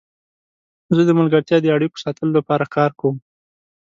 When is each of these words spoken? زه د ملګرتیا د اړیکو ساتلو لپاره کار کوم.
زه 0.95 1.01
د 1.05 1.11
ملګرتیا 1.19 1.57
د 1.61 1.67
اړیکو 1.75 2.01
ساتلو 2.03 2.29
لپاره 2.39 2.65
کار 2.75 2.91
کوم. 2.99 3.15